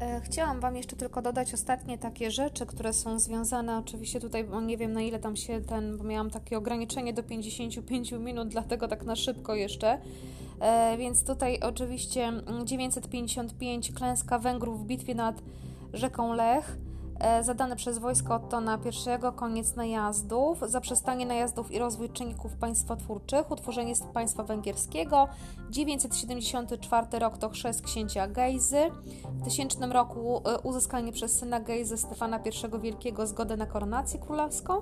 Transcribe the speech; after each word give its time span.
E, 0.00 0.20
chciałam 0.20 0.60
Wam 0.60 0.76
jeszcze 0.76 0.96
tylko 0.96 1.22
dodać 1.22 1.54
ostatnie 1.54 1.98
takie 1.98 2.30
rzeczy, 2.30 2.66
które 2.66 2.92
są 2.92 3.18
związane, 3.18 3.78
oczywiście 3.78 4.20
tutaj, 4.20 4.48
nie 4.62 4.76
wiem 4.76 4.92
na 4.92 5.02
ile 5.02 5.18
tam 5.18 5.36
się 5.36 5.60
ten, 5.60 5.98
bo 5.98 6.04
miałam 6.04 6.30
takie 6.30 6.58
ograniczenie 6.58 7.12
do 7.12 7.22
55 7.22 8.12
minut, 8.12 8.48
dlatego 8.48 8.88
tak 8.88 9.04
na 9.04 9.16
szybko 9.16 9.54
jeszcze. 9.54 9.98
E, 10.60 10.96
więc 10.98 11.24
tutaj 11.24 11.60
oczywiście 11.60 12.32
955 12.64 13.88
mm, 13.88 13.98
klęska 13.98 14.38
Węgrów 14.38 14.82
w 14.82 14.86
bitwie 14.86 15.14
nad 15.14 15.42
rzeką 15.92 16.32
Lech. 16.32 16.76
E, 17.20 17.44
zadane 17.44 17.76
przez 17.76 17.98
wojsko 17.98 18.34
Ottona 18.34 18.78
I 18.84 19.36
koniec 19.36 19.76
najazdów, 19.76 20.60
zaprzestanie 20.66 21.26
najazdów 21.26 21.72
i 21.72 21.78
rozwój 21.78 22.10
czynników 22.10 22.56
państwotwórczych, 22.56 23.50
utworzenie 23.50 23.94
państwa 24.14 24.42
węgierskiego, 24.42 25.28
974 25.70 27.18
rok 27.18 27.38
to 27.38 27.48
chrzest 27.48 27.82
księcia 27.82 28.28
Gejzy, 28.28 28.90
w 29.24 29.44
1000 29.44 29.76
roku 29.92 30.42
e, 30.44 30.58
uzyskanie 30.58 31.12
przez 31.12 31.38
syna 31.38 31.60
Gejzy 31.60 31.96
Stefana 31.96 32.38
I 32.38 32.80
Wielkiego 32.80 33.26
zgody 33.26 33.56
na 33.56 33.66
koronację 33.66 34.20
królewską. 34.20 34.74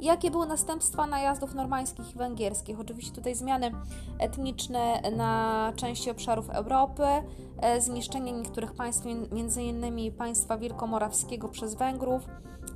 Jakie 0.00 0.30
były 0.30 0.46
następstwa 0.46 1.06
najazdów 1.06 1.54
normańskich 1.54 2.14
i 2.14 2.18
węgierskich? 2.18 2.80
Oczywiście 2.80 3.12
tutaj 3.12 3.34
zmiany 3.34 3.72
etniczne 4.18 5.02
na 5.16 5.72
części 5.76 6.10
obszarów 6.10 6.50
Europy, 6.50 7.04
e, 7.60 7.80
zniszczenie 7.80 8.32
niektórych 8.32 8.72
państw, 8.72 9.06
m.in. 9.06 10.12
państwa 10.12 10.58
wielkomorawskiego 10.58 11.48
przez 11.48 11.75
Węgrów, 11.76 12.26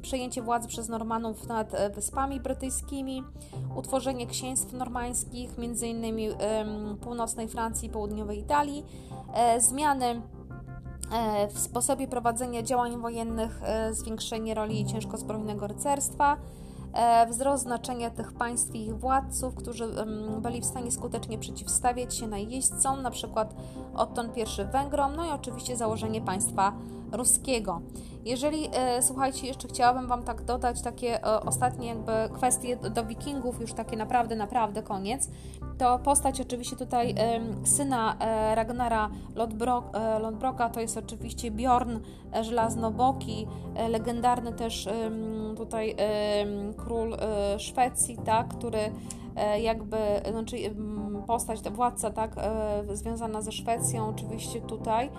przejęcie 0.03 0.43
władzy 0.43 0.69
przez 0.69 0.89
Normanów 0.89 1.49
nad 1.49 1.75
e, 1.75 1.91
Wyspami 1.91 2.41
Brytyjskimi, 2.41 3.25
utworzenie 3.77 4.27
księstw 4.27 4.73
normańskich, 4.73 5.51
m.in. 5.59 6.31
północnej 7.01 7.49
Francji 7.49 7.89
i 7.89 7.93
południowej 7.93 8.39
Italii, 8.39 8.85
e, 9.35 9.61
zmiany 9.61 10.23
e, 11.13 11.49
w 11.49 11.59
sposobie 11.59 12.09
prowadzenia 12.09 12.63
działań 12.63 13.01
wojennych, 13.01 13.61
zwiększenie 13.91 14.55
roli 14.55 14.87
ciężkozbrojnego 14.87 15.67
rycerstwa, 15.67 16.37
wzrost 17.30 17.63
znaczenia 17.63 18.11
tych 18.11 18.33
państw 18.33 18.74
i 18.74 18.85
ich 18.87 18.99
władców, 18.99 19.55
którzy 19.55 19.89
byli 20.41 20.61
w 20.61 20.65
stanie 20.65 20.93
skutecznie 20.93 21.39
przeciwstawiać 21.39 22.15
się 22.15 22.27
najeźdźcom, 22.27 23.02
na 23.02 23.11
przykład 23.11 23.55
Otton 23.95 24.29
I 24.37 24.73
Węgrom, 24.73 25.17
no 25.17 25.27
i 25.27 25.30
oczywiście 25.30 25.77
założenie 25.77 26.21
państwa 26.21 26.73
ruskiego. 27.13 27.80
Jeżeli, 28.25 28.69
e, 28.73 29.03
słuchajcie, 29.03 29.47
jeszcze 29.47 29.69
chciałabym 29.69 30.07
Wam 30.07 30.23
tak 30.23 30.43
dodać 30.43 30.83
takie 30.83 31.25
e, 31.25 31.41
ostatnie 31.41 31.89
jakby 31.89 32.13
kwestie 32.35 32.77
do 32.77 33.05
wikingów, 33.05 33.61
już 33.61 33.73
takie 33.73 33.97
naprawdę, 33.97 34.37
naprawdę 34.37 34.83
koniec, 34.83 35.29
to 35.79 35.99
postać 35.99 36.41
oczywiście 36.41 36.77
tutaj 36.77 37.15
e, 37.19 37.41
syna 37.67 38.17
Ragnara 38.55 39.11
Lodbrok, 39.35 39.97
e, 39.97 40.19
Lodbroka 40.19 40.69
to 40.69 40.80
jest 40.80 40.97
oczywiście 40.97 41.51
Bjorn 41.51 41.99
e, 42.35 42.45
Żelaznoboki, 42.45 43.47
e, 43.74 43.89
legendarny 43.89 44.52
też 44.52 44.89
tutaj 45.57 45.97
król 46.77 47.17
Szwecji, 47.59 48.19
tak, 48.24 48.49
który 48.49 48.93
jakby, 49.60 49.96
znaczy 50.30 50.57
postać, 51.27 51.60
władca, 51.71 52.10
tak, 52.10 52.33
e, 52.37 52.96
związana 52.96 53.43
ze 53.43 53.52
Szwecją, 53.52 54.09
oczywiście 54.09 54.60
tutaj. 54.60 55.10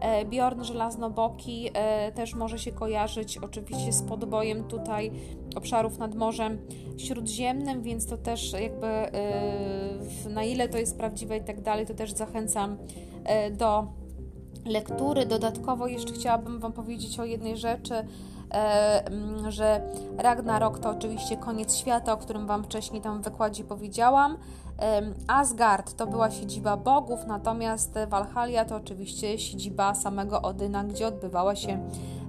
E, 0.00 0.24
Bjorn 0.24 0.62
Żelaznoboki 0.62 1.70
e, 1.74 2.12
też 2.12 2.34
może 2.34 2.58
się 2.58 2.72
kojarzyć 2.72 3.38
oczywiście 3.38 3.92
z 3.92 4.02
podbojem 4.02 4.64
tutaj 4.64 5.10
obszarów 5.56 5.98
nad 5.98 6.14
Morzem 6.14 6.58
Śródziemnym, 6.96 7.82
więc 7.82 8.06
to 8.06 8.16
też 8.16 8.52
jakby 8.52 8.86
e, 8.86 10.28
na 10.30 10.44
ile 10.44 10.68
to 10.68 10.78
jest 10.78 10.98
prawdziwe 10.98 11.36
i 11.36 11.44
tak 11.44 11.60
dalej, 11.60 11.86
to 11.86 11.94
też 11.94 12.12
zachęcam 12.12 12.76
do 13.52 13.86
lektury. 14.66 15.26
Dodatkowo 15.26 15.86
jeszcze 15.86 16.12
chciałabym 16.12 16.60
Wam 16.60 16.72
powiedzieć 16.72 17.20
o 17.20 17.24
jednej 17.24 17.56
rzeczy, 17.56 17.94
że 19.48 19.80
Ragnarok 20.18 20.78
to 20.78 20.90
oczywiście 20.90 21.36
koniec 21.36 21.76
świata, 21.76 22.12
o 22.12 22.16
którym 22.16 22.46
Wam 22.46 22.64
wcześniej 22.64 23.02
tam 23.02 23.22
w 23.22 23.24
wykładzie 23.24 23.64
powiedziałam. 23.64 24.36
Asgard 25.26 25.96
to 25.96 26.06
była 26.06 26.30
siedziba 26.30 26.76
bogów, 26.76 27.26
natomiast 27.26 27.94
Walhalia 28.08 28.64
to 28.64 28.76
oczywiście 28.76 29.38
siedziba 29.38 29.94
samego 29.94 30.42
Odyna, 30.42 30.84
gdzie 30.84 31.06
odbywała 31.06 31.56
się 31.56 31.88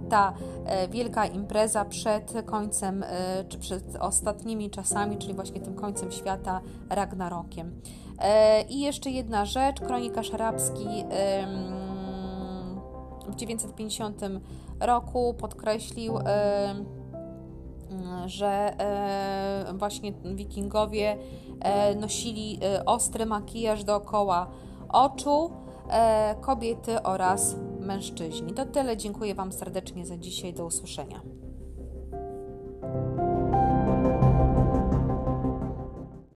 ta 0.09 0.33
e, 0.65 0.87
wielka 0.87 1.25
impreza 1.25 1.85
przed 1.85 2.33
końcem, 2.45 3.03
e, 3.03 3.43
czy 3.49 3.59
przed 3.59 3.95
ostatnimi 3.95 4.69
czasami, 4.69 5.17
czyli 5.17 5.33
właśnie 5.33 5.61
tym 5.61 5.75
końcem 5.75 6.11
świata, 6.11 6.61
Ragnarokiem. 6.89 7.81
E, 8.19 8.61
I 8.61 8.79
jeszcze 8.79 9.09
jedna 9.09 9.45
rzecz, 9.45 9.79
kronikarz 9.79 10.33
arabski 10.33 10.87
w 13.31 13.35
950 13.35 14.21
roku 14.79 15.33
podkreślił 15.33 16.13
że 18.25 18.73
właśnie 19.73 20.13
wikingowie 20.35 21.17
E, 21.59 21.95
nosili 21.95 22.59
e, 22.63 22.85
ostry 22.85 23.25
makijaż 23.25 23.83
dookoła 23.83 24.47
oczu, 24.89 25.51
e, 25.89 26.35
kobiety 26.41 27.03
oraz 27.03 27.55
mężczyźni. 27.79 28.53
To 28.53 28.65
tyle. 28.65 28.97
Dziękuję 28.97 29.35
Wam 29.35 29.51
serdecznie 29.51 30.05
za 30.05 30.17
dzisiaj. 30.17 30.53
Do 30.53 30.65
usłyszenia. 30.65 31.21